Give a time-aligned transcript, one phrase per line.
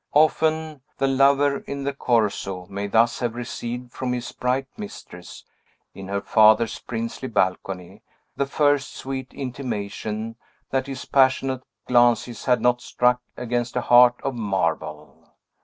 [0.15, 5.45] Often, the lover in the Corso may thus have received from his bright mistress,
[5.93, 8.01] in her father's princely balcony,
[8.35, 10.37] the first sweet intimation
[10.71, 15.35] that his passionate glances had not struck against a heart of marble.